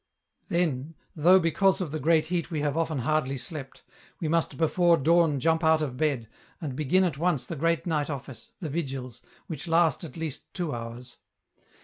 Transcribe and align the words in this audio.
"Then, 0.49 0.95
though 1.15 1.39
liecause 1.39 1.79
of 1.79 1.91
the 1.91 1.99
great 1.99 2.25
heat 2.25 2.49
we 2.49 2.61
have 2.61 2.75
often 2.75 2.97
hardly 3.05 3.37
slept, 3.37 3.83
we 4.19 4.27
must 4.27 4.57
before 4.57 4.97
dawn 4.97 5.39
jump 5.39 5.63
out 5.63 5.83
of 5.83 5.95
bed, 5.95 6.27
and 6.59 6.75
begin 6.75 7.03
at 7.03 7.19
once 7.19 7.45
the 7.45 7.55
great 7.55 7.85
night 7.85 8.09
office, 8.09 8.51
the 8.59 8.69
Vigils, 8.69 9.21
which 9.45 9.67
last 9.67 10.03
at 10.03 10.17
least 10.17 10.51
two 10.55 10.73
hours. 10.73 11.17